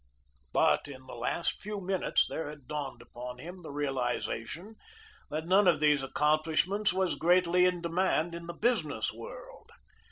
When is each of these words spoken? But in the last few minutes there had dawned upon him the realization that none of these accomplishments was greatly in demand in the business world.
But 0.51 0.87
in 0.87 1.05
the 1.05 1.13
last 1.13 1.61
few 1.61 1.79
minutes 1.79 2.25
there 2.27 2.49
had 2.49 2.67
dawned 2.67 3.03
upon 3.03 3.37
him 3.37 3.59
the 3.59 3.69
realization 3.69 4.75
that 5.29 5.45
none 5.45 5.67
of 5.67 5.79
these 5.79 6.01
accomplishments 6.01 6.91
was 6.91 7.13
greatly 7.13 7.65
in 7.65 7.83
demand 7.83 8.33
in 8.33 8.47
the 8.47 8.55
business 8.55 9.13
world. 9.13 9.69